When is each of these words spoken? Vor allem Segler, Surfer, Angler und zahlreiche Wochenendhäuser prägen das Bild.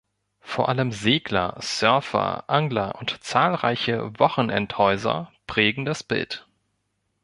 Vor 0.39 0.67
allem 0.67 0.91
Segler, 0.91 1.59
Surfer, 1.61 2.45
Angler 2.49 2.95
und 2.95 3.23
zahlreiche 3.23 4.17
Wochenendhäuser 4.17 5.31
prägen 5.45 5.85
das 5.85 6.01
Bild. 6.01 6.47